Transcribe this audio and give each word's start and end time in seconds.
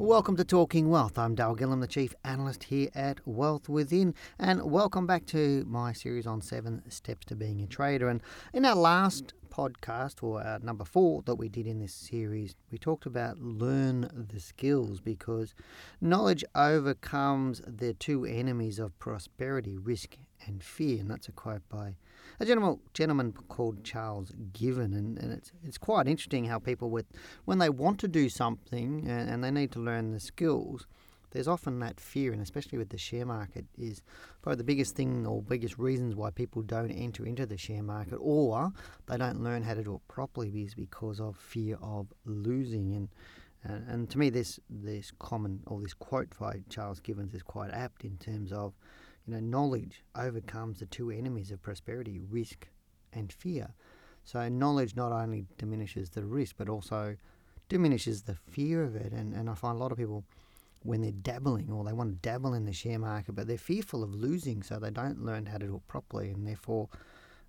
Welcome 0.00 0.38
to 0.38 0.44
Talking 0.46 0.88
Wealth. 0.88 1.18
I'm 1.18 1.34
Dale 1.34 1.54
Gillham, 1.54 1.82
the 1.82 1.86
Chief 1.86 2.14
Analyst 2.24 2.64
here 2.64 2.88
at 2.94 3.20
Wealth 3.26 3.68
Within, 3.68 4.14
and 4.38 4.62
welcome 4.62 5.06
back 5.06 5.26
to 5.26 5.62
my 5.68 5.92
series 5.92 6.26
on 6.26 6.40
seven 6.40 6.82
steps 6.90 7.26
to 7.26 7.36
being 7.36 7.60
a 7.60 7.66
trader. 7.66 8.08
And 8.08 8.22
in 8.54 8.64
our 8.64 8.74
last 8.74 9.34
podcast, 9.50 10.22
or 10.22 10.42
our 10.42 10.58
number 10.60 10.86
four 10.86 11.20
that 11.26 11.34
we 11.34 11.50
did 11.50 11.66
in 11.66 11.80
this 11.80 11.92
series, 11.92 12.54
we 12.72 12.78
talked 12.78 13.04
about 13.04 13.40
learn 13.40 14.26
the 14.32 14.40
skills 14.40 15.02
because 15.02 15.54
knowledge 16.00 16.44
overcomes 16.54 17.60
the 17.66 17.92
two 17.92 18.24
enemies 18.24 18.78
of 18.78 18.98
prosperity, 18.98 19.76
risk 19.76 20.16
and 20.46 20.62
fear. 20.62 21.00
And 21.00 21.10
that's 21.10 21.28
a 21.28 21.32
quote 21.32 21.68
by 21.68 21.96
a 22.40 22.46
gentleman, 22.46 22.78
gentleman 22.94 23.32
called 23.32 23.84
Charles 23.84 24.32
Given. 24.52 24.94
And, 24.94 25.18
and 25.18 25.32
it's, 25.32 25.52
it's 25.62 25.78
quite 25.78 26.08
interesting 26.08 26.46
how 26.46 26.58
people, 26.58 26.90
with 26.90 27.06
when 27.44 27.58
they 27.58 27.68
want 27.68 28.00
to 28.00 28.08
do 28.08 28.28
something 28.28 29.06
and, 29.06 29.28
and 29.28 29.44
they 29.44 29.50
need 29.50 29.70
to 29.72 29.78
learn 29.78 30.12
the 30.12 30.20
skills, 30.20 30.86
there's 31.32 31.46
often 31.46 31.78
that 31.78 32.00
fear, 32.00 32.32
and 32.32 32.42
especially 32.42 32.78
with 32.78 32.88
the 32.88 32.98
share 32.98 33.26
market, 33.26 33.64
is 33.78 34.02
probably 34.42 34.56
the 34.56 34.64
biggest 34.64 34.96
thing 34.96 35.26
or 35.26 35.42
biggest 35.42 35.78
reasons 35.78 36.16
why 36.16 36.30
people 36.30 36.62
don't 36.62 36.90
enter 36.90 37.24
into 37.24 37.46
the 37.46 37.56
share 37.56 37.82
market 37.82 38.16
or 38.16 38.72
they 39.06 39.16
don't 39.16 39.44
learn 39.44 39.62
how 39.62 39.74
to 39.74 39.84
do 39.84 39.94
it 39.94 40.08
properly 40.08 40.48
is 40.62 40.74
because 40.74 41.20
of 41.20 41.36
fear 41.36 41.78
of 41.82 42.08
losing. 42.24 42.94
And 42.94 43.08
and, 43.62 43.86
and 43.88 44.10
to 44.10 44.18
me, 44.18 44.30
this 44.30 44.58
this 44.68 45.12
common 45.18 45.60
or 45.66 45.80
this 45.80 45.94
quote 45.94 46.30
by 46.38 46.62
Charles 46.70 47.00
Givens 47.00 47.34
is 47.34 47.42
quite 47.42 47.70
apt 47.70 48.04
in 48.04 48.16
terms 48.16 48.52
of 48.52 48.72
you 49.26 49.34
know, 49.34 49.40
knowledge 49.40 50.02
overcomes 50.14 50.80
the 50.80 50.86
two 50.86 51.10
enemies 51.10 51.50
of 51.50 51.62
prosperity, 51.62 52.20
risk 52.30 52.68
and 53.12 53.32
fear. 53.32 53.74
So 54.24 54.48
knowledge 54.48 54.96
not 54.96 55.12
only 55.12 55.46
diminishes 55.58 56.10
the 56.10 56.24
risk, 56.24 56.56
but 56.58 56.68
also 56.68 57.16
diminishes 57.68 58.22
the 58.22 58.34
fear 58.34 58.82
of 58.82 58.96
it. 58.96 59.12
And, 59.12 59.34
and 59.34 59.48
I 59.48 59.54
find 59.54 59.76
a 59.76 59.80
lot 59.80 59.92
of 59.92 59.98
people, 59.98 60.24
when 60.82 61.02
they're 61.02 61.12
dabbling 61.12 61.70
or 61.70 61.84
they 61.84 61.92
want 61.92 62.10
to 62.10 62.28
dabble 62.28 62.54
in 62.54 62.64
the 62.64 62.72
share 62.72 62.98
market, 62.98 63.34
but 63.34 63.46
they're 63.46 63.58
fearful 63.58 64.02
of 64.02 64.14
losing, 64.14 64.62
so 64.62 64.78
they 64.78 64.90
don't 64.90 65.24
learn 65.24 65.46
how 65.46 65.58
to 65.58 65.66
do 65.66 65.76
it 65.76 65.86
properly, 65.88 66.30
and 66.30 66.46
therefore 66.46 66.88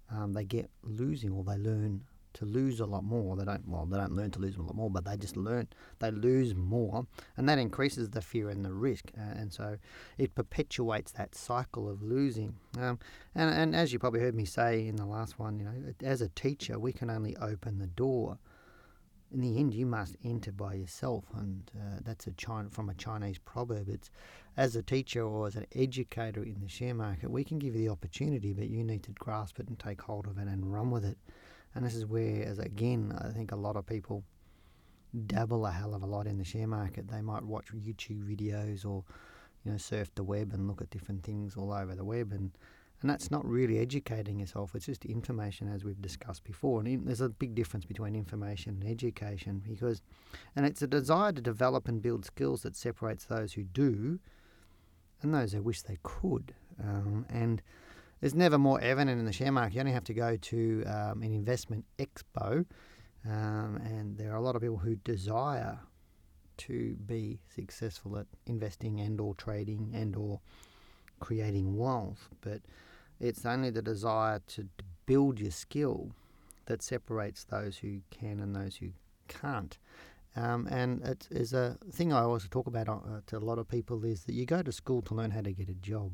um, 0.09 0.33
they 0.33 0.43
get 0.43 0.69
losing 0.83 1.31
or 1.31 1.43
they 1.43 1.57
learn 1.57 2.03
to 2.33 2.45
lose 2.45 2.79
a 2.79 2.85
lot 2.85 3.03
more. 3.03 3.35
They 3.35 3.45
don't 3.45 3.67
well, 3.67 3.85
they 3.85 3.97
don't 3.97 4.13
learn 4.13 4.31
to 4.31 4.39
lose 4.39 4.55
a 4.55 4.61
lot 4.61 4.75
more, 4.75 4.89
but 4.89 5.05
they 5.05 5.17
just 5.17 5.37
learn 5.37 5.67
they 5.99 6.11
lose 6.11 6.55
more, 6.55 7.05
and 7.37 7.47
that 7.49 7.59
increases 7.59 8.09
the 8.09 8.21
fear 8.21 8.49
and 8.49 8.63
the 8.63 8.73
risk, 8.73 9.11
uh, 9.17 9.21
and 9.21 9.53
so 9.53 9.77
it 10.17 10.35
perpetuates 10.35 11.11
that 11.13 11.35
cycle 11.35 11.89
of 11.89 12.01
losing. 12.01 12.55
Um, 12.77 12.99
and 13.35 13.53
and 13.53 13.75
as 13.75 13.93
you 13.93 13.99
probably 13.99 14.21
heard 14.21 14.35
me 14.35 14.45
say 14.45 14.87
in 14.87 14.95
the 14.95 15.05
last 15.05 15.39
one, 15.39 15.59
you 15.59 15.65
know, 15.65 15.93
as 16.03 16.21
a 16.21 16.29
teacher, 16.29 16.79
we 16.79 16.93
can 16.93 17.09
only 17.09 17.35
open 17.37 17.79
the 17.79 17.87
door. 17.87 18.37
In 19.33 19.39
the 19.39 19.59
end, 19.59 19.73
you 19.73 19.85
must 19.85 20.17
enter 20.25 20.51
by 20.51 20.73
yourself, 20.73 21.23
and 21.37 21.71
uh, 21.73 21.99
that's 22.03 22.27
a 22.27 22.31
China, 22.31 22.69
from 22.69 22.89
a 22.89 22.93
Chinese 22.93 23.37
proverb. 23.37 23.87
It's 23.87 24.11
as 24.57 24.75
a 24.75 24.83
teacher 24.83 25.23
or 25.23 25.47
as 25.47 25.55
an 25.55 25.65
educator 25.73 26.43
in 26.43 26.59
the 26.61 26.67
share 26.67 26.93
market, 26.93 27.31
we 27.31 27.43
can 27.43 27.57
give 27.57 27.75
you 27.75 27.81
the 27.81 27.89
opportunity, 27.89 28.53
but 28.53 28.69
you 28.69 28.83
need 28.83 29.03
to 29.03 29.11
grasp 29.11 29.59
it 29.59 29.67
and 29.67 29.79
take 29.79 30.01
hold 30.01 30.27
of 30.27 30.37
it 30.37 30.47
and 30.47 30.73
run 30.73 30.91
with 30.91 31.05
it. 31.05 31.17
And 31.73 31.85
this 31.85 31.95
is 31.95 32.05
where, 32.05 32.43
as 32.43 32.59
again, 32.59 33.17
I 33.17 33.29
think 33.29 33.51
a 33.51 33.55
lot 33.55 33.75
of 33.75 33.85
people 33.85 34.23
dabble 35.25 35.65
a 35.65 35.71
hell 35.71 35.93
of 35.93 36.03
a 36.03 36.05
lot 36.05 36.27
in 36.27 36.37
the 36.37 36.43
share 36.43 36.67
market. 36.67 37.07
They 37.07 37.21
might 37.21 37.43
watch 37.43 37.67
YouTube 37.73 38.23
videos 38.23 38.85
or, 38.85 39.03
you 39.63 39.71
know, 39.71 39.77
surf 39.77 40.13
the 40.15 40.23
web 40.23 40.53
and 40.53 40.67
look 40.67 40.81
at 40.81 40.89
different 40.89 41.23
things 41.23 41.55
all 41.55 41.71
over 41.71 41.95
the 41.95 42.05
web, 42.05 42.31
and 42.31 42.51
and 43.01 43.09
that's 43.09 43.31
not 43.31 43.43
really 43.43 43.79
educating 43.79 44.39
yourself. 44.39 44.75
It's 44.75 44.85
just 44.85 45.05
information, 45.05 45.67
as 45.67 45.83
we've 45.83 46.01
discussed 46.01 46.43
before. 46.43 46.79
And 46.79 46.87
in, 46.87 47.05
there's 47.05 47.19
a 47.21 47.29
big 47.29 47.55
difference 47.55 47.83
between 47.83 48.15
information 48.15 48.77
and 48.79 48.91
education 48.91 49.63
because, 49.67 50.03
and 50.55 50.67
it's 50.67 50.83
a 50.83 50.87
desire 50.87 51.31
to 51.31 51.41
develop 51.41 51.87
and 51.87 51.99
build 51.99 52.25
skills 52.25 52.61
that 52.61 52.75
separates 52.75 53.25
those 53.25 53.53
who 53.53 53.63
do, 53.63 54.19
and 55.21 55.33
those 55.33 55.53
who 55.53 55.63
wish 55.63 55.81
they 55.81 55.97
could. 56.03 56.53
Um, 56.79 57.25
and 57.29 57.63
there's 58.21 58.35
never 58.35 58.57
more 58.57 58.79
evident 58.79 59.19
in 59.19 59.25
the 59.25 59.33
share 59.33 59.51
market. 59.51 59.73
You 59.73 59.81
only 59.81 59.91
have 59.91 60.03
to 60.05 60.13
go 60.13 60.37
to 60.37 60.83
um, 60.85 61.23
an 61.23 61.33
investment 61.33 61.85
expo, 61.99 62.65
um, 63.27 63.81
and 63.83 64.17
there 64.17 64.31
are 64.31 64.37
a 64.37 64.41
lot 64.41 64.55
of 64.55 64.61
people 64.61 64.77
who 64.77 64.95
desire 64.95 65.79
to 66.57 66.95
be 67.07 67.39
successful 67.53 68.19
at 68.19 68.27
investing 68.45 68.99
and 68.99 69.19
or 69.19 69.33
trading 69.35 69.91
and 69.95 70.15
or 70.15 70.39
creating 71.19 71.75
wealth, 71.75 72.29
but 72.41 72.61
it's 73.19 73.45
only 73.45 73.69
the 73.69 73.81
desire 73.81 74.39
to, 74.47 74.67
build 75.07 75.39
your 75.39 75.51
skill 75.51 76.11
that 76.67 76.81
separates 76.81 77.43
those 77.45 77.79
who 77.79 77.99
can 78.11 78.39
and 78.39 78.55
those 78.55 78.77
who 78.77 78.87
can't. 79.27 79.77
Um, 80.37 80.67
and 80.67 81.01
it 81.01 81.27
is 81.31 81.51
a 81.51 81.77
thing 81.91 82.13
I 82.13 82.21
always 82.21 82.47
talk 82.47 82.67
about 82.67 82.87
uh, 82.87 83.19
to 83.27 83.37
a 83.37 83.39
lot 83.39 83.59
of 83.59 83.67
people 83.67 84.05
is 84.05 84.23
that 84.23 84.33
you 84.33 84.45
go 84.45 84.61
to 84.61 84.71
school 84.71 85.01
to 85.01 85.15
learn 85.15 85.31
how 85.31 85.41
to 85.41 85.51
get 85.51 85.67
a 85.67 85.73
job 85.73 86.13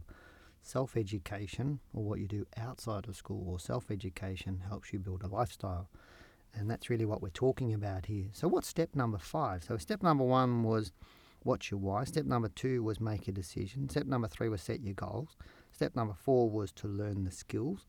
self 0.62 0.97
education, 0.97 1.79
or 1.94 2.03
what 2.03 2.19
you 2.19 2.28
do 2.28 2.45
outside 2.57 3.07
of 3.07 3.16
school, 3.16 3.44
or 3.47 3.59
self 3.59 3.90
education 3.91 4.63
helps 4.68 4.94
you 4.94 5.00
build 5.00 5.23
a 5.23 5.28
lifestyle. 5.28 5.90
And 6.53 6.69
that's 6.69 6.90
really 6.90 7.06
what 7.06 7.22
we're 7.22 7.29
talking 7.29 7.73
about 7.73 8.07
here. 8.07 8.25
So, 8.34 8.47
what's 8.47 8.68
step 8.68 8.95
number 8.95 9.18
five? 9.18 9.63
So, 9.63 9.78
step 9.78 10.01
number 10.01 10.23
one 10.23 10.63
was 10.63 10.91
what's 11.44 11.72
your 11.72 11.79
why. 11.79 12.03
Step 12.03 12.25
number 12.25 12.50
two 12.50 12.84
was 12.84 13.00
make 13.00 13.28
a 13.28 13.31
decision. 13.31 13.90
Step 13.90 14.06
number 14.06 14.28
three 14.28 14.50
was 14.50 14.62
set 14.62 14.81
your 14.81 14.94
goals. 14.94 15.35
Step 15.72 15.95
number 15.95 16.13
four 16.13 16.50
was 16.50 16.72
to 16.74 16.88
learn 16.88 17.24
the 17.24 17.31
skills. 17.31 17.85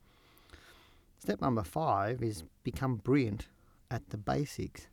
Step 1.19 1.41
number 1.41 1.65
five 1.65 2.23
is 2.23 2.45
become 2.62 2.97
brilliant 2.97 3.49
at 3.91 4.11
the 4.11 4.17
basics. 4.17 4.89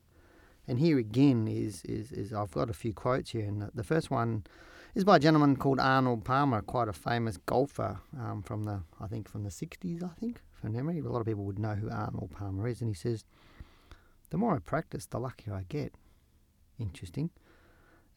And 0.68 0.80
here 0.80 0.97
again 0.97 1.47
is, 1.47 1.84
is, 1.86 2.12
is 2.12 2.34
I've 2.34 2.52
got 2.52 2.69
a 2.69 2.74
few 2.74 2.94
quotes 2.94 3.31
here. 3.31 3.46
And 3.46 3.69
the 3.74 3.84
first 3.84 4.09
one 4.09 4.46
is 4.95 5.03
by 5.03 5.17
a 5.17 5.19
gentleman 5.19 5.57
called 5.57 5.79
Arnold 5.79 6.23
Palmer, 6.23 6.61
quite 6.61 6.88
a 6.88 6.94
famous 6.94 7.35
golfer 7.38 8.00
um, 8.17 8.41
from 8.41 8.63
the, 8.63 8.81
I 9.00 9.07
think, 9.07 9.29
from 9.29 9.44
the 9.44 9.50
60s, 9.50 10.01
I 10.01 10.13
think, 10.19 10.41
from 10.53 10.72
memory. 10.73 11.00
A 11.00 11.03
lot 11.03 11.19
of 11.19 11.25
people 11.25 11.44
would 11.44 11.59
know 11.59 11.75
who 11.75 11.89
Arnold 11.89 12.31
Palmer 12.31 12.67
is. 12.67 12.79
And 12.79 12.89
he 12.89 12.95
says, 12.95 13.25
the 14.29 14.38
more 14.38 14.56
I 14.56 14.59
practice, 14.59 15.06
the 15.06 15.19
luckier 15.19 15.53
I 15.53 15.66
get. 15.67 15.94
Interesting. 16.79 17.29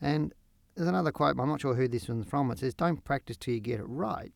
And 0.01 0.33
there's 0.77 0.89
another 0.89 1.11
quote, 1.11 1.37
I'm 1.39 1.49
not 1.49 1.61
sure 1.61 1.75
who 1.75 1.89
this 1.89 2.09
one's 2.09 2.27
from. 2.27 2.51
It 2.53 2.61
says, 2.61 2.75
don't 2.75 3.05
practice 3.05 3.37
till 3.37 3.55
you 3.55 3.61
get 3.61 3.81
it 3.81 3.87
right. 3.87 4.33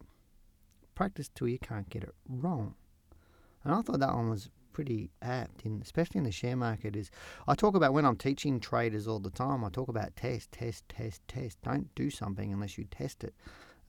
Practice 0.97 1.31
till 1.33 1.47
you 1.47 1.61
can't 1.61 1.89
get 1.89 2.03
it 2.03 2.15
wrong. 2.29 2.75
And 3.65 3.73
I 3.73 3.83
thought 3.83 4.01
that 4.01 4.15
one 4.15 4.31
was 4.31 4.51
pretty 4.73 5.11
apt, 5.21 5.65
in, 5.65 5.81
especially 5.83 6.19
in 6.19 6.25
the 6.25 6.33
share 6.33 6.57
market. 6.57 6.97
Is 6.97 7.11
I 7.47 7.55
talk 7.55 7.75
about 7.75 7.93
when 7.93 8.05
I'm 8.05 8.17
teaching 8.17 8.61
traders 8.61 9.07
all 9.07 9.21
the 9.21 9.31
time. 9.31 9.65
I 9.65 9.71
talk 9.71 9.89
about 9.89 10.17
test, 10.17 10.53
test, 10.53 10.89
test, 10.89 11.21
test. 11.29 11.59
Don't 11.63 11.95
do 11.95 12.11
something 12.11 12.53
unless 12.53 12.79
you 12.79 12.85
test 12.91 13.25
it. 13.25 13.35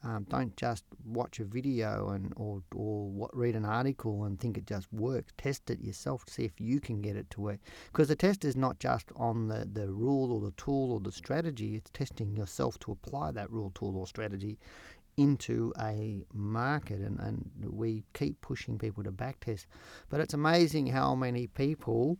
Um, 0.05 0.25
don't 0.27 0.55
just 0.57 0.83
watch 1.05 1.39
a 1.39 1.45
video 1.45 2.09
and 2.09 2.33
or 2.35 2.61
or 2.75 3.09
what, 3.09 3.35
read 3.35 3.55
an 3.55 3.63
article 3.63 4.25
and 4.25 4.37
think 4.37 4.57
it 4.57 4.67
just 4.67 4.91
works. 4.91 5.31
Test 5.37 5.69
it 5.69 5.79
yourself 5.79 6.25
to 6.25 6.33
see 6.33 6.43
if 6.43 6.59
you 6.59 6.81
can 6.81 7.01
get 7.01 7.15
it 7.15 7.29
to 7.31 7.41
work. 7.41 7.59
Because 7.91 8.09
the 8.09 8.15
test 8.15 8.43
is 8.43 8.57
not 8.57 8.79
just 8.79 9.11
on 9.15 9.47
the, 9.47 9.65
the 9.71 9.89
rule 9.89 10.33
or 10.33 10.41
the 10.41 10.51
tool 10.57 10.91
or 10.91 10.99
the 10.99 11.11
strategy. 11.11 11.75
It's 11.75 11.89
testing 11.91 12.35
yourself 12.35 12.77
to 12.79 12.91
apply 12.91 13.31
that 13.31 13.49
rule, 13.49 13.71
tool, 13.73 13.97
or 13.97 14.05
strategy 14.05 14.57
into 15.17 15.73
a 15.79 16.25
market 16.33 16.99
and, 16.99 17.19
and 17.19 17.49
we 17.69 18.03
keep 18.13 18.39
pushing 18.41 18.77
people 18.77 19.03
to 19.03 19.11
backtest. 19.11 19.65
But 20.09 20.19
it's 20.19 20.33
amazing 20.33 20.87
how 20.87 21.15
many 21.15 21.47
people, 21.47 22.17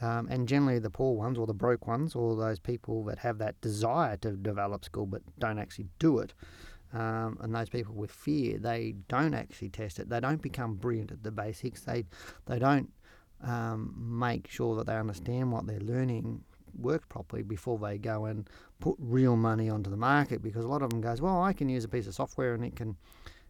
um, 0.00 0.28
and 0.30 0.46
generally 0.48 0.78
the 0.78 0.90
poor 0.90 1.16
ones 1.16 1.38
or 1.38 1.46
the 1.46 1.54
broke 1.54 1.86
ones, 1.86 2.14
or 2.14 2.36
those 2.36 2.58
people 2.58 3.04
that 3.04 3.18
have 3.18 3.38
that 3.38 3.60
desire 3.60 4.16
to 4.18 4.32
develop 4.32 4.84
skill 4.84 5.06
but 5.06 5.22
don't 5.38 5.58
actually 5.58 5.88
do 5.98 6.18
it, 6.18 6.34
um, 6.92 7.38
and 7.40 7.54
those 7.54 7.68
people 7.68 7.94
with 7.94 8.10
fear, 8.10 8.58
they 8.58 8.94
don't 9.08 9.34
actually 9.34 9.68
test 9.68 9.98
it. 9.98 10.08
They 10.08 10.20
don't 10.20 10.40
become 10.40 10.74
brilliant 10.74 11.12
at 11.12 11.22
the 11.22 11.30
basics. 11.30 11.82
They, 11.82 12.04
they 12.46 12.58
don't 12.58 12.90
um, 13.42 13.94
make 13.96 14.48
sure 14.48 14.76
that 14.76 14.86
they 14.86 14.96
understand 14.96 15.52
what 15.52 15.66
they're 15.66 15.80
learning 15.80 16.42
work 16.78 17.08
properly 17.08 17.42
before 17.42 17.78
they 17.78 17.98
go 17.98 18.26
and 18.26 18.48
put 18.80 18.96
real 18.98 19.36
money 19.36 19.68
onto 19.68 19.90
the 19.90 19.96
market 19.96 20.42
because 20.42 20.64
a 20.64 20.68
lot 20.68 20.82
of 20.82 20.90
them 20.90 21.00
goes, 21.00 21.20
well, 21.20 21.42
I 21.42 21.52
can 21.52 21.68
use 21.68 21.84
a 21.84 21.88
piece 21.88 22.06
of 22.06 22.14
software 22.14 22.54
and 22.54 22.64
it 22.64 22.76
can, 22.76 22.96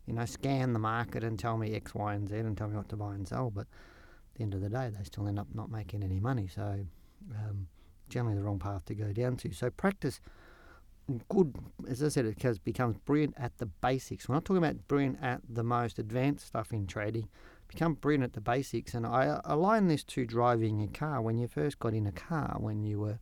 you 0.07 0.15
know, 0.15 0.25
scan 0.25 0.73
the 0.73 0.79
market 0.79 1.25
and 1.25 1.39
tell 1.39 1.57
me 1.57 1.75
X, 1.75 1.95
Y, 1.95 2.15
and 2.15 2.29
Z 2.29 2.37
and 2.37 2.57
tell 2.57 2.69
me 2.69 2.77
what 2.77 2.89
to 2.91 2.97
buy 2.97 3.15
and 3.15 3.27
sell. 3.27 3.51
But 3.51 3.63
at 3.63 4.37
the 4.37 4.43
end 4.43 4.55
of 4.55 4.61
the 4.61 4.69
day, 4.69 4.91
they 4.97 5.05
still 5.05 5.29
end 5.29 5.39
up 5.39 5.49
not 5.55 5.71
making 5.71 6.03
any 6.03 6.21
money. 6.21 6.49
So 6.49 6.87
um, 7.35 7.67
generally 8.09 8.37
the 8.37 8.43
wrong 8.43 8.59
path 8.59 8.85
to 8.87 8.95
go 8.95 9.13
down 9.13 9.37
to. 9.39 9.53
So 9.53 9.71
practice 9.71 10.21
good, 11.29 11.55
as 11.89 12.03
I 12.03 12.09
said, 12.09 12.27
it 12.27 12.37
becomes, 12.37 12.59
becomes 12.59 12.97
brilliant 12.99 13.35
at 13.37 13.59
the 13.59 13.67
basics. 13.67 14.29
We're 14.29 14.35
not 14.35 14.45
talking 14.45 14.63
about 14.63 14.89
brilliant 14.89 15.19
at 15.23 15.41
the 15.49 15.63
most 15.63 15.99
advanced 15.99 16.47
stuff 16.47 16.73
in 16.73 16.87
trading. 16.87 17.29
Become 17.69 17.95
brilliant 17.95 18.25
at 18.25 18.33
the 18.33 18.41
basics. 18.41 18.95
And 18.95 19.07
I 19.07 19.41
align 19.45 19.89
this 19.89 20.05
to 20.05 20.25
driving 20.25 20.83
a 20.83 20.89
car. 20.89 21.21
When 21.21 21.39
you 21.39 21.49
first 21.49 21.79
got 21.79 21.95
in 21.95 22.07
a 22.07 22.13
car, 22.13 22.57
when 22.59 22.85
you 22.85 23.01
were 23.01 23.19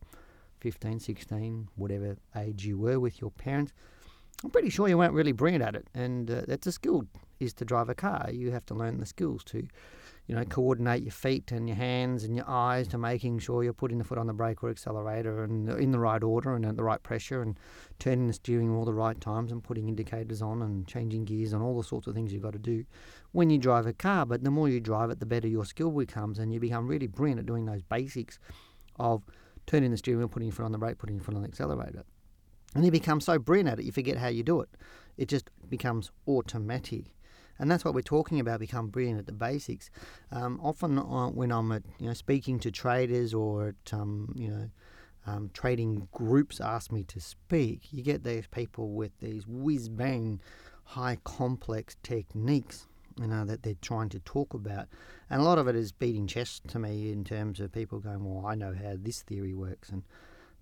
15, 0.59 0.99
16, 0.99 1.69
whatever 1.75 2.17
age 2.35 2.65
you 2.65 2.77
were 2.77 2.99
with 2.99 3.21
your 3.21 3.31
parents, 3.31 3.73
I'm 4.43 4.49
pretty 4.49 4.69
sure 4.69 4.87
you 4.87 4.97
weren't 4.97 5.13
really 5.13 5.31
brilliant 5.31 5.63
at 5.63 5.75
it. 5.75 5.87
And 5.93 6.29
uh, 6.29 6.41
that's 6.47 6.67
a 6.67 6.71
skill, 6.71 7.07
is 7.39 7.53
to 7.55 7.65
drive 7.65 7.89
a 7.89 7.95
car. 7.95 8.29
You 8.31 8.51
have 8.51 8.65
to 8.67 8.73
learn 8.73 8.99
the 8.99 9.05
skills 9.05 9.43
to 9.45 9.67
you 10.27 10.33
know, 10.33 10.43
coordinate 10.43 11.03
your 11.03 11.11
feet 11.11 11.51
and 11.51 11.67
your 11.67 11.75
hands 11.75 12.23
and 12.23 12.35
your 12.35 12.49
eyes 12.49 12.87
to 12.87 12.97
making 12.97 13.37
sure 13.37 13.63
you're 13.63 13.73
putting 13.73 13.99
the 13.99 14.03
foot 14.03 14.17
on 14.17 14.25
the 14.25 14.33
brake 14.33 14.63
or 14.63 14.69
accelerator 14.69 15.43
and 15.43 15.69
in 15.69 15.91
the 15.91 15.99
right 15.99 16.23
order 16.23 16.55
and 16.55 16.65
at 16.65 16.75
the 16.75 16.83
right 16.83 17.03
pressure 17.03 17.43
and 17.43 17.59
turning 17.99 18.25
the 18.25 18.33
steering 18.33 18.71
all 18.71 18.85
the 18.85 18.93
right 18.93 19.21
times 19.21 19.51
and 19.51 19.63
putting 19.63 19.87
indicators 19.87 20.41
on 20.41 20.63
and 20.63 20.87
changing 20.87 21.25
gears 21.25 21.53
and 21.53 21.61
all 21.61 21.77
the 21.77 21.83
sorts 21.83 22.07
of 22.07 22.15
things 22.15 22.33
you've 22.33 22.41
got 22.41 22.53
to 22.53 22.59
do 22.59 22.83
when 23.33 23.51
you 23.51 23.59
drive 23.59 23.85
a 23.85 23.93
car. 23.93 24.25
But 24.25 24.43
the 24.43 24.51
more 24.51 24.67
you 24.67 24.79
drive 24.79 25.11
it, 25.11 25.19
the 25.19 25.27
better 25.27 25.47
your 25.47 25.65
skill 25.65 25.91
becomes 25.91 26.39
and 26.39 26.51
you 26.51 26.59
become 26.59 26.87
really 26.87 27.07
brilliant 27.07 27.39
at 27.39 27.45
doing 27.45 27.65
those 27.65 27.83
basics 27.83 28.39
of 28.97 29.23
turning 29.67 29.91
the 29.91 29.97
steering 29.97 30.19
wheel, 30.19 30.27
putting 30.27 30.47
your 30.47 30.55
foot 30.55 30.65
on 30.65 30.71
the 30.71 30.77
brake, 30.79 30.97
putting 30.97 31.15
your 31.15 31.23
foot 31.23 31.35
on 31.35 31.43
the 31.43 31.47
accelerator. 31.47 32.03
And 32.73 32.83
you 32.83 32.91
become 32.91 33.21
so 33.21 33.37
brilliant 33.37 33.69
at 33.69 33.79
it, 33.79 33.85
you 33.85 33.91
forget 33.91 34.17
how 34.17 34.27
you 34.27 34.43
do 34.43 34.59
it. 34.61 34.69
It 35.17 35.29
just 35.29 35.49
becomes 35.69 36.11
automatic 36.27 37.14
and 37.59 37.69
that's 37.69 37.85
what 37.85 37.93
we're 37.93 38.01
talking 38.01 38.39
about. 38.39 38.59
Become 38.59 38.87
brilliant 38.87 39.19
at 39.19 39.25
the 39.25 39.33
basics. 39.33 39.89
Um, 40.31 40.59
often, 40.61 40.97
uh, 40.97 41.29
when 41.29 41.51
I'm 41.51 41.71
at, 41.71 41.83
you 41.99 42.07
know 42.07 42.13
speaking 42.13 42.59
to 42.59 42.71
traders 42.71 43.33
or 43.33 43.69
at 43.69 43.93
um, 43.93 44.33
you 44.35 44.49
know 44.49 44.69
um, 45.27 45.49
trading 45.53 46.07
groups 46.11 46.61
ask 46.61 46.91
me 46.91 47.03
to 47.03 47.19
speak, 47.19 47.91
you 47.91 48.03
get 48.03 48.23
these 48.23 48.47
people 48.47 48.91
with 48.91 49.11
these 49.19 49.47
whiz 49.47 49.89
bang, 49.89 50.39
high 50.83 51.17
complex 51.23 51.97
techniques. 52.03 52.87
You 53.19 53.27
know 53.27 53.45
that 53.45 53.63
they're 53.63 53.75
trying 53.81 54.09
to 54.09 54.19
talk 54.19 54.53
about, 54.53 54.87
and 55.29 55.39
a 55.39 55.43
lot 55.43 55.57
of 55.57 55.69
it 55.69 55.75
is 55.75 55.93
beating 55.93 56.27
chest 56.27 56.67
to 56.67 56.79
me 56.79 57.11
in 57.11 57.23
terms 57.23 57.61
of 57.61 57.71
people 57.71 57.99
going, 57.99 58.25
"Well, 58.25 58.45
I 58.45 58.55
know 58.55 58.73
how 58.73 58.95
this 58.97 59.21
theory 59.21 59.53
works," 59.53 59.89
and 59.89 60.03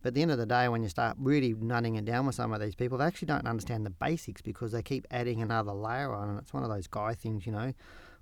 but 0.04 0.10
at 0.10 0.16
the 0.16 0.22
end 0.22 0.32
of 0.32 0.38
the 0.38 0.46
day, 0.46 0.68
when 0.68 0.84
you 0.84 0.90
start 0.90 1.16
really 1.18 1.54
nutting 1.54 1.96
it 1.96 2.04
down 2.04 2.26
with 2.26 2.36
some 2.36 2.52
of 2.52 2.60
these 2.60 2.76
people, 2.76 2.98
they 2.98 3.06
actually 3.06 3.28
don't 3.28 3.48
understand 3.48 3.86
the 3.86 3.90
basics 3.90 4.42
because 4.42 4.74
they 4.74 4.82
keep 4.82 5.08
adding 5.10 5.42
another 5.42 5.72
layer 5.72 6.14
on. 6.14 6.30
And 6.30 6.40
it's 6.40 6.54
one 6.54 6.62
of 6.62 6.70
those 6.70 6.88
guy 6.88 7.14
things, 7.14 7.46
you 7.46 7.54
know. 7.54 7.74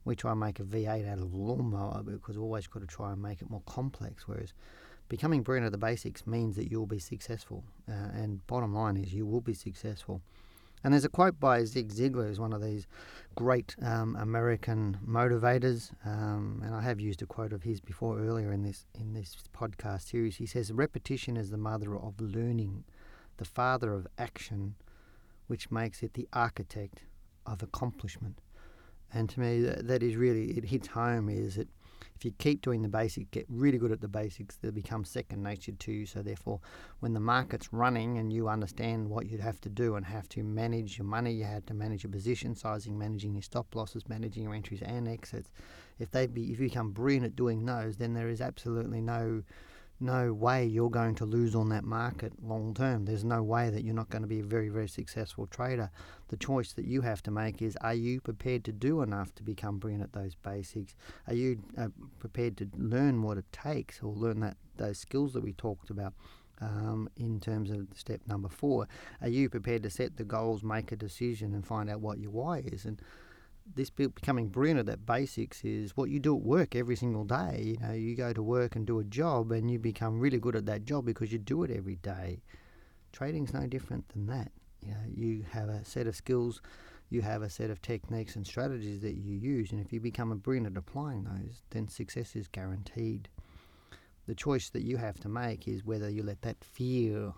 We 0.05 0.15
try 0.15 0.31
and 0.31 0.39
make 0.39 0.59
a 0.59 0.63
V8 0.63 1.11
out 1.11 1.17
of 1.17 1.33
a 1.33 1.35
lawnmower 1.35 2.03
because 2.03 2.35
we've 2.37 2.43
always 2.43 2.67
got 2.67 2.81
to 2.81 2.87
try 2.87 3.11
and 3.11 3.19
make 3.19 3.41
it 3.41 3.49
more 3.49 3.63
complex. 3.65 4.27
Whereas 4.27 4.53
becoming 5.09 5.41
brilliant 5.41 5.65
at 5.65 5.71
the 5.71 5.79
basics 5.79 6.27
means 6.27 6.55
that 6.55 6.69
you'll 6.69 6.85
be 6.85 6.99
successful. 6.99 7.63
Uh, 7.89 8.09
and 8.13 8.45
bottom 8.45 8.75
line 8.75 8.95
is 8.95 9.11
you 9.11 9.25
will 9.25 9.41
be 9.41 9.55
successful. 9.55 10.21
And 10.83 10.93
there's 10.93 11.05
a 11.05 11.09
quote 11.09 11.39
by 11.39 11.63
Zig 11.63 11.89
Ziglar, 11.93 12.27
who's 12.27 12.39
one 12.39 12.53
of 12.53 12.61
these 12.61 12.87
great 13.35 13.75
um, 13.81 14.15
American 14.15 14.97
motivators, 15.07 15.91
um, 16.05 16.61
and 16.65 16.73
I 16.73 16.81
have 16.81 16.99
used 16.99 17.21
a 17.21 17.25
quote 17.25 17.53
of 17.53 17.63
his 17.63 17.79
before 17.79 18.19
earlier 18.19 18.51
in 18.51 18.63
this 18.63 18.85
in 18.93 19.13
this 19.13 19.37
podcast 19.55 20.09
series. 20.09 20.37
He 20.37 20.45
says, 20.45 20.71
"Repetition 20.71 21.37
is 21.37 21.51
the 21.51 21.57
mother 21.57 21.95
of 21.95 22.19
learning, 22.19 22.83
the 23.37 23.45
father 23.45 23.93
of 23.93 24.07
action, 24.17 24.75
which 25.47 25.71
makes 25.71 26.03
it 26.03 26.13
the 26.13 26.27
architect 26.33 27.03
of 27.45 27.61
accomplishment." 27.61 28.39
And 29.13 29.29
to 29.29 29.39
me, 29.39 29.61
that, 29.61 29.87
that 29.87 30.03
is 30.03 30.15
really 30.15 30.57
it 30.57 30.65
hits 30.65 30.87
home. 30.87 31.29
Is 31.29 31.55
that 31.55 31.69
if 32.21 32.25
you 32.25 32.31
keep 32.37 32.61
doing 32.61 32.83
the 32.83 32.87
basics, 32.87 33.27
get 33.31 33.47
really 33.49 33.79
good 33.79 33.91
at 33.91 33.99
the 33.99 34.07
basics, 34.07 34.55
they'll 34.55 34.71
become 34.71 35.03
second 35.03 35.41
nature 35.41 35.71
to 35.71 35.91
you. 35.91 36.05
So 36.05 36.21
therefore, 36.21 36.59
when 36.99 37.13
the 37.13 37.19
market's 37.19 37.73
running 37.73 38.19
and 38.19 38.31
you 38.31 38.47
understand 38.47 39.09
what 39.09 39.25
you'd 39.25 39.41
have 39.41 39.59
to 39.61 39.69
do 39.69 39.95
and 39.95 40.05
have 40.05 40.29
to 40.29 40.43
manage 40.43 40.99
your 40.99 41.07
money, 41.07 41.31
you 41.31 41.45
have 41.45 41.65
to 41.65 41.73
manage 41.73 42.03
your 42.03 42.11
position 42.11 42.53
sizing, 42.53 42.95
managing 42.95 43.33
your 43.33 43.41
stop 43.41 43.73
losses, 43.73 44.07
managing 44.07 44.43
your 44.43 44.53
entries 44.53 44.83
and 44.83 45.07
exits. 45.07 45.49
If 45.97 46.11
they 46.11 46.27
be 46.27 46.51
if 46.51 46.59
you 46.59 46.67
become 46.67 46.91
brilliant 46.91 47.25
at 47.25 47.35
doing 47.35 47.65
those, 47.65 47.97
then 47.97 48.13
there 48.13 48.29
is 48.29 48.39
absolutely 48.39 49.01
no 49.01 49.41
no 50.01 50.33
way 50.33 50.65
you're 50.65 50.89
going 50.89 51.15
to 51.15 51.25
lose 51.25 51.55
on 51.55 51.69
that 51.69 51.83
market 51.83 52.33
long 52.43 52.73
term. 52.73 53.05
There's 53.05 53.23
no 53.23 53.43
way 53.43 53.69
that 53.69 53.83
you're 53.83 53.93
not 53.95 54.09
going 54.09 54.23
to 54.23 54.27
be 54.27 54.39
a 54.39 54.43
very, 54.43 54.69
very 54.69 54.87
successful 54.87 55.47
trader. 55.47 55.91
The 56.29 56.37
choice 56.37 56.73
that 56.73 56.85
you 56.85 57.01
have 57.01 57.21
to 57.23 57.31
make 57.31 57.61
is 57.61 57.77
are 57.81 57.93
you 57.93 58.21
prepared 58.21 58.63
to 58.65 58.71
do 58.71 59.01
enough 59.01 59.33
to 59.35 59.43
become 59.43 59.77
brilliant 59.79 60.03
at 60.03 60.13
those 60.13 60.35
basics? 60.35 60.95
Are 61.27 61.33
you 61.33 61.61
uh, 61.77 61.89
prepared 62.19 62.57
to 62.57 62.69
learn 62.77 63.21
what 63.21 63.37
it 63.37 63.51
takes 63.51 64.01
or 64.01 64.13
learn 64.13 64.39
that 64.41 64.57
those 64.77 64.99
skills 64.99 65.33
that 65.33 65.43
we 65.43 65.53
talked 65.53 65.89
about? 65.89 66.13
Um, 66.59 67.09
in 67.17 67.39
terms 67.39 67.71
of 67.71 67.87
step 67.95 68.21
number 68.27 68.47
four, 68.47 68.87
are 69.19 69.27
you 69.27 69.49
prepared 69.49 69.81
to 69.81 69.89
set 69.89 70.17
the 70.17 70.23
goals, 70.23 70.61
make 70.61 70.91
a 70.91 70.95
decision, 70.95 71.55
and 71.55 71.65
find 71.65 71.89
out 71.89 72.01
what 72.01 72.19
your 72.19 72.29
why 72.29 72.59
is? 72.59 72.85
And 72.85 73.01
this 73.75 73.89
becoming 73.89 74.49
brilliant 74.49 74.79
at 74.79 74.85
that 74.87 75.05
basics 75.05 75.63
is 75.63 75.95
what 75.95 76.09
you 76.09 76.19
do 76.19 76.35
at 76.35 76.41
work 76.41 76.75
every 76.75 76.95
single 76.95 77.23
day. 77.23 77.75
You 77.79 77.87
know, 77.87 77.93
you 77.93 78.15
go 78.15 78.33
to 78.33 78.43
work 78.43 78.75
and 78.75 78.85
do 78.85 78.99
a 78.99 79.03
job, 79.03 79.51
and 79.51 79.69
you 79.69 79.79
become 79.79 80.19
really 80.19 80.39
good 80.39 80.55
at 80.55 80.65
that 80.65 80.85
job 80.85 81.05
because 81.05 81.31
you 81.31 81.39
do 81.39 81.63
it 81.63 81.71
every 81.71 81.95
day. 81.95 82.41
Trading's 83.11 83.53
no 83.53 83.67
different 83.67 84.07
than 84.09 84.27
that. 84.27 84.51
You 84.81 84.91
know, 84.91 85.03
you 85.13 85.45
have 85.51 85.69
a 85.69 85.85
set 85.85 86.07
of 86.07 86.15
skills, 86.15 86.61
you 87.09 87.21
have 87.21 87.41
a 87.41 87.49
set 87.49 87.69
of 87.69 87.81
techniques 87.81 88.35
and 88.35 88.45
strategies 88.45 89.01
that 89.01 89.15
you 89.15 89.35
use, 89.35 89.71
and 89.71 89.79
if 89.79 89.91
you 89.93 89.99
become 89.99 90.31
a 90.31 90.35
brilliant 90.35 90.67
at 90.67 90.77
applying 90.77 91.23
those, 91.23 91.61
then 91.69 91.87
success 91.87 92.35
is 92.35 92.47
guaranteed. 92.47 93.29
The 94.27 94.35
choice 94.35 94.69
that 94.69 94.83
you 94.83 94.97
have 94.97 95.19
to 95.21 95.29
make 95.29 95.67
is 95.67 95.85
whether 95.85 96.09
you 96.09 96.23
let 96.23 96.41
that 96.43 96.63
fear 96.63 97.33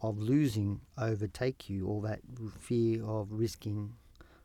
of 0.00 0.18
losing 0.18 0.80
overtake 0.96 1.68
you 1.68 1.86
or 1.86 2.00
that 2.02 2.20
fear 2.58 3.04
of 3.04 3.30
risking 3.30 3.92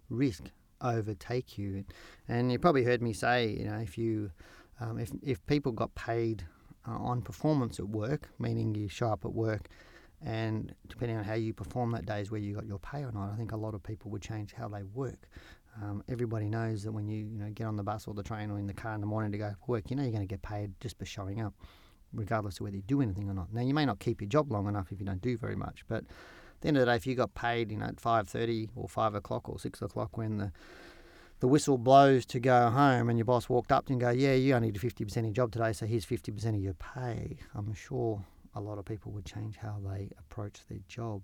risk 0.10 0.52
overtake 0.82 1.58
you. 1.58 1.86
And 2.28 2.52
you 2.52 2.60
probably 2.60 2.84
heard 2.84 3.02
me 3.02 3.14
say, 3.14 3.50
you 3.50 3.66
know, 3.66 3.78
if 3.78 3.98
you 3.98 4.32
um, 4.80 5.00
if 5.00 5.12
if 5.24 5.46
people 5.46 5.72
got 5.72 5.94
paid 5.96 6.46
uh, 6.88 6.92
on 6.92 7.22
performance 7.22 7.80
at 7.80 7.88
work, 7.88 8.30
meaning 8.40 8.76
you 8.76 8.88
show 8.88 9.10
up 9.10 9.26
at 9.26 9.34
work, 9.34 9.70
and 10.22 10.74
depending 10.88 11.18
on 11.18 11.24
how 11.24 11.34
you 11.34 11.54
perform 11.54 11.92
that 11.92 12.06
day 12.06 12.22
is 12.22 12.32
where 12.32 12.42
you 12.42 12.54
got 12.54 12.66
your 12.66 12.80
pay 12.80 13.04
or 13.04 13.12
not. 13.12 13.32
I 13.32 13.36
think 13.36 13.52
a 13.52 13.58
lot 13.58 13.74
of 13.74 13.84
people 13.84 14.12
would 14.12 14.22
change 14.22 14.54
how 14.54 14.68
they 14.68 14.84
work. 14.84 15.28
Um, 15.82 16.04
everybody 16.08 16.50
knows 16.50 16.84
that 16.84 16.92
when 16.92 17.08
you 17.08 17.26
you 17.26 17.40
know 17.40 17.50
get 17.50 17.68
on 17.68 17.76
the 17.76 17.84
bus 17.84 18.08
or 18.08 18.14
the 18.14 18.24
train 18.24 18.50
or 18.50 18.60
in 18.60 18.68
the 18.68 18.74
car 18.74 18.94
in 18.96 19.02
the 19.02 19.08
morning 19.08 19.32
to 19.32 19.38
go 19.38 19.50
to 19.50 19.56
work, 19.68 19.90
you 19.90 19.96
know 19.96 20.04
you're 20.04 20.12
going 20.12 20.28
to 20.28 20.28
get 20.28 20.42
paid 20.42 20.72
just 20.80 20.98
for 20.98 21.06
showing 21.06 21.42
up, 21.42 21.54
regardless 22.14 22.56
of 22.56 22.62
whether 22.62 22.76
you 22.76 22.84
do 22.84 23.02
anything 23.02 23.30
or 23.30 23.34
not. 23.34 23.54
Now 23.54 23.62
you 23.62 23.74
may 23.74 23.86
not 23.86 24.00
keep 24.00 24.22
your 24.22 24.30
job 24.30 24.52
long 24.52 24.68
enough 24.68 24.92
if 24.92 25.00
you 25.00 25.06
don't 25.06 25.22
do 25.22 25.38
very 25.38 25.56
much, 25.56 25.84
but 25.88 26.04
the 26.66 26.70
end 26.70 26.78
of 26.78 26.82
the 26.82 26.92
day, 26.92 26.96
if 26.96 27.06
you 27.06 27.16
got 27.16 27.36
paid, 27.36 27.72
you 27.72 27.78
know, 27.78 27.86
at 27.86 28.00
five 28.00 28.28
thirty 28.28 28.70
or 28.76 28.90
five 28.90 29.14
o'clock 29.14 29.48
or 29.48 29.60
six 29.60 29.82
o'clock 29.82 30.18
when 30.18 30.38
the 30.38 30.52
the 31.42 31.48
whistle 31.48 31.78
blows 31.78 32.26
to 32.26 32.40
go 32.40 32.70
home, 32.70 33.10
and 33.10 33.20
your 33.20 33.26
boss 33.26 33.50
walked 33.50 33.72
up 33.72 33.86
to 33.86 33.92
you 33.92 33.96
and 33.96 34.02
go, 34.02 34.10
"Yeah, 34.10 34.34
you 34.34 34.56
only 34.56 34.72
did 34.72 34.82
fifty 34.82 35.06
percent 35.06 35.26
of 35.26 35.30
your 35.30 35.46
job 35.46 35.52
today, 35.52 35.74
so 35.74 35.86
here's 35.86 36.06
fifty 36.06 36.32
percent 36.32 36.56
of 36.56 36.62
your 36.62 36.74
pay." 36.74 37.38
I'm 37.54 37.74
sure 37.74 38.26
a 38.56 38.62
lot 38.62 38.80
of 38.80 38.86
people 38.86 39.12
would 39.12 39.26
change 39.26 39.58
how 39.58 39.80
they 39.86 40.10
approach 40.18 40.62
their 40.70 40.80
job. 40.88 41.22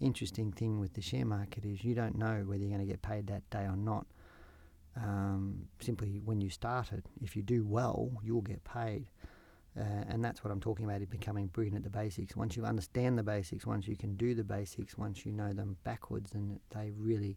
Interesting 0.00 0.52
thing 0.52 0.78
with 0.78 0.94
the 0.94 1.02
share 1.02 1.24
market 1.24 1.64
is 1.64 1.82
you 1.82 1.94
don't 1.94 2.16
know 2.16 2.44
whether 2.46 2.62
you're 2.62 2.68
going 2.68 2.86
to 2.86 2.86
get 2.86 3.02
paid 3.02 3.26
that 3.26 3.48
day 3.50 3.64
or 3.64 3.76
not. 3.76 4.06
Um, 4.96 5.66
simply 5.80 6.20
when 6.24 6.40
you 6.40 6.50
start 6.50 6.92
it, 6.92 7.04
if 7.20 7.34
you 7.34 7.42
do 7.42 7.64
well, 7.64 8.10
you'll 8.22 8.42
get 8.42 8.62
paid. 8.64 9.06
Uh, 9.76 10.04
and 10.08 10.24
that's 10.24 10.42
what 10.42 10.50
I'm 10.50 10.60
talking 10.60 10.84
about 10.84 11.00
in 11.00 11.06
becoming 11.06 11.46
brilliant 11.46 11.76
at 11.76 11.84
the 11.84 11.90
basics. 11.98 12.34
Once 12.34 12.56
you 12.56 12.64
understand 12.64 13.18
the 13.18 13.22
basics, 13.22 13.66
once 13.66 13.86
you 13.86 13.96
can 13.96 14.16
do 14.16 14.34
the 14.34 14.44
basics, 14.44 14.98
once 14.98 15.24
you 15.24 15.32
know 15.32 15.52
them 15.52 15.76
backwards, 15.84 16.34
and 16.34 16.58
they 16.74 16.90
really 16.98 17.36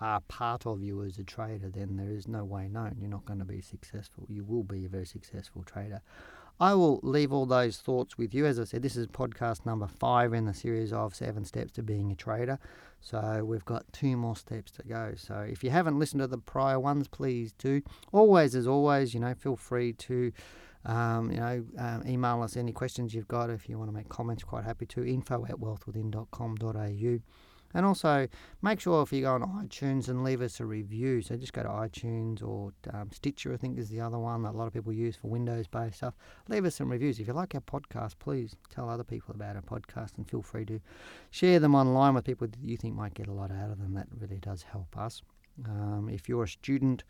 are 0.00 0.20
part 0.28 0.66
of 0.66 0.82
you 0.82 1.02
as 1.02 1.18
a 1.18 1.24
trader, 1.24 1.68
then 1.68 1.96
there 1.96 2.10
is 2.10 2.28
no 2.28 2.44
way 2.44 2.68
known 2.68 2.96
you're 3.00 3.08
not 3.08 3.24
going 3.24 3.38
to 3.38 3.44
be 3.44 3.60
successful. 3.60 4.26
You 4.28 4.44
will 4.44 4.62
be 4.62 4.84
a 4.84 4.88
very 4.88 5.06
successful 5.06 5.62
trader. 5.64 6.02
I 6.58 6.72
will 6.74 7.00
leave 7.02 7.32
all 7.32 7.44
those 7.44 7.78
thoughts 7.78 8.16
with 8.16 8.32
you. 8.32 8.46
As 8.46 8.58
I 8.58 8.64
said, 8.64 8.82
this 8.82 8.96
is 8.96 9.06
podcast 9.06 9.66
number 9.66 9.86
five 9.86 10.32
in 10.32 10.46
the 10.46 10.54
series 10.54 10.90
of 10.92 11.14
seven 11.14 11.44
steps 11.44 11.72
to 11.72 11.82
being 11.82 12.10
a 12.10 12.14
trader. 12.14 12.58
So 13.00 13.44
we've 13.44 13.64
got 13.66 13.84
two 13.92 14.16
more 14.16 14.36
steps 14.36 14.70
to 14.72 14.82
go. 14.82 15.12
So 15.16 15.34
if 15.40 15.62
you 15.62 15.68
haven't 15.68 15.98
listened 15.98 16.20
to 16.20 16.26
the 16.26 16.38
prior 16.38 16.80
ones, 16.80 17.08
please 17.08 17.52
do. 17.58 17.82
Always, 18.10 18.54
as 18.54 18.66
always, 18.66 19.12
you 19.12 19.20
know, 19.20 19.34
feel 19.34 19.56
free 19.56 19.92
to 19.92 20.32
um, 20.86 21.30
you 21.30 21.38
know, 21.38 21.64
um, 21.78 22.02
email 22.06 22.42
us 22.42 22.56
any 22.56 22.72
questions 22.72 23.14
you've 23.14 23.28
got. 23.28 23.50
If 23.50 23.68
you 23.68 23.78
want 23.78 23.90
to 23.90 23.94
make 23.94 24.08
comments, 24.08 24.44
quite 24.44 24.64
happy 24.64 24.86
to. 24.86 25.04
Info 25.04 25.44
at 25.46 25.56
wealthwithin.com.au. 25.56 27.20
And 27.74 27.84
also, 27.84 28.28
make 28.62 28.80
sure 28.80 29.02
if 29.02 29.12
you 29.12 29.22
go 29.22 29.34
on 29.34 29.42
iTunes 29.42 30.08
and 30.08 30.24
leave 30.24 30.40
us 30.40 30.60
a 30.60 30.64
review. 30.64 31.20
So 31.20 31.36
just 31.36 31.52
go 31.52 31.62
to 31.62 31.68
iTunes 31.68 32.42
or 32.42 32.72
um, 32.94 33.10
Stitcher, 33.12 33.52
I 33.52 33.56
think 33.56 33.78
is 33.78 33.90
the 33.90 34.00
other 34.00 34.18
one 34.18 34.44
that 34.44 34.54
a 34.54 34.56
lot 34.56 34.66
of 34.66 34.72
people 34.72 34.92
use 34.92 35.16
for 35.16 35.28
Windows 35.28 35.66
based 35.66 35.96
stuff. 35.96 36.14
Leave 36.48 36.64
us 36.64 36.76
some 36.76 36.90
reviews. 36.90 37.18
If 37.18 37.26
you 37.26 37.34
like 37.34 37.54
our 37.54 37.60
podcast, 37.60 38.14
please 38.18 38.56
tell 38.70 38.88
other 38.88 39.04
people 39.04 39.34
about 39.34 39.56
our 39.56 39.62
podcast 39.62 40.16
and 40.16 40.30
feel 40.30 40.42
free 40.42 40.64
to 40.66 40.80
share 41.30 41.58
them 41.58 41.74
online 41.74 42.14
with 42.14 42.24
people 42.24 42.46
that 42.46 42.58
you 42.62 42.76
think 42.76 42.94
might 42.94 43.14
get 43.14 43.26
a 43.26 43.32
lot 43.32 43.50
out 43.50 43.70
of 43.70 43.78
them. 43.78 43.94
That 43.94 44.06
really 44.16 44.38
does 44.38 44.62
help 44.62 44.96
us. 44.96 45.20
Um, 45.64 46.08
if 46.10 46.28
you're 46.28 46.44
a 46.44 46.48
student 46.48 47.04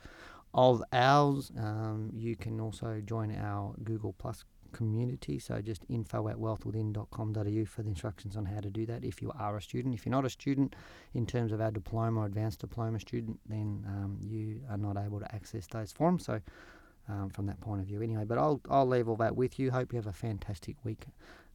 of 0.55 0.83
ours. 0.93 1.53
Um, 1.59 2.11
you 2.15 2.37
can 2.37 2.61
also 2.61 3.03
join 3.05 3.35
our 3.35 3.75
Google 3.83 4.15
Plus 4.19 4.45
community. 4.73 5.39
So 5.39 5.61
just 5.61 5.85
info 5.89 6.29
at 6.29 6.37
wealthwithin.com.au 6.37 7.65
for 7.65 7.83
the 7.83 7.89
instructions 7.89 8.37
on 8.37 8.45
how 8.45 8.61
to 8.61 8.71
do 8.71 8.85
that 8.87 9.05
if 9.05 9.23
you 9.23 9.33
are 9.39 9.57
a 9.57 9.63
student. 9.63 9.95
If 9.95 10.05
you're 10.05 10.11
not 10.11 10.27
a 10.27 10.31
student, 10.31 10.75
in 11.15 11.27
terms 11.27 11.53
of 11.53 11.61
our 11.61 11.71
diploma 11.71 12.21
or 12.21 12.27
advanced 12.27 12.61
diploma 12.61 13.01
student, 13.01 13.41
then 13.47 13.85
um, 13.87 14.19
you 14.21 14.61
are 14.71 14.77
not 14.77 14.97
able 14.97 15.21
to 15.21 15.35
access 15.35 15.67
those 15.67 15.93
forms. 15.93 16.27
So 16.27 16.41
um, 17.09 17.31
from 17.31 17.47
that 17.47 17.61
point 17.61 17.81
of 17.81 17.87
view, 17.87 18.03
anyway. 18.03 18.25
But 18.25 18.39
I'll 18.39 18.61
I'll 18.69 18.87
leave 18.87 19.09
all 19.09 19.17
that 19.17 19.37
with 19.37 19.59
you. 19.59 19.71
Hope 19.71 19.93
you 19.93 19.97
have 19.97 20.07
a 20.07 20.13
fantastic 20.13 20.77
week 20.85 21.07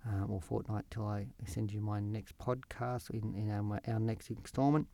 um, 0.07 0.31
or 0.31 0.41
fortnight 0.41 0.85
till 0.89 1.05
I 1.05 1.27
send 1.45 1.71
you 1.71 1.81
my 1.81 1.99
next 1.99 2.37
podcast 2.37 3.09
in, 3.11 3.35
in 3.35 3.51
our, 3.51 3.79
our 3.87 3.99
next 3.99 4.29
instalment. 4.29 4.87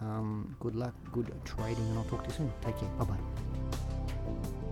Um, 0.00 0.56
good 0.60 0.74
luck, 0.74 0.94
good 1.12 1.32
trading, 1.44 1.86
and 1.88 1.98
I'll 1.98 2.04
talk 2.04 2.24
to 2.24 2.30
you 2.30 2.36
soon. 2.36 2.52
Take 2.62 2.78
care. 2.78 2.88
Bye 2.98 3.04
bye. 3.04 3.16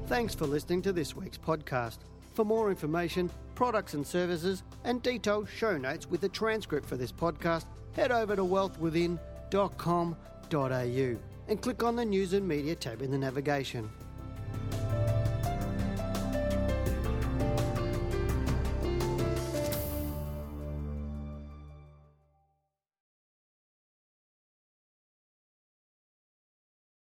Thanks 0.07 0.35
for 0.35 0.47
listening 0.47 0.83
to 0.83 0.93
this 0.93 1.15
week's 1.15 1.39
podcast. 1.39 1.99
For 2.35 2.45
more 2.45 2.71
information, 2.71 3.31
products 3.55 3.95
and 3.95 4.07
services, 4.07 4.62
and 4.85 5.03
detailed 5.03 5.49
show 5.49 5.77
notes 5.77 6.09
with 6.09 6.25
a 6.25 6.29
transcript 6.29 6.89
for 6.89 6.97
this 6.97 7.12
podcast, 7.12 7.67
head 7.93 8.11
over 8.11 8.35
to 8.35 8.43
wealthwithin.com.au 8.43 11.17
and 11.49 11.62
click 11.62 11.83
on 11.83 11.97
the 11.97 12.05
News 12.05 12.33
and 12.33 12.47
Media 12.47 12.75
tab 12.75 13.03
in 13.03 13.11
the 13.11 13.19
navigation. 13.19 13.91